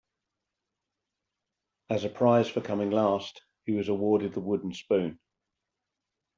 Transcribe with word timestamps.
As 1.91 2.05
a 2.05 2.09
prize 2.09 2.49
for 2.49 2.59
coming 2.59 2.89
last, 2.89 3.43
he 3.65 3.73
was 3.73 3.87
awarded 3.87 4.33
the 4.33 4.39
wooden 4.39 4.73
spoon. 4.73 5.19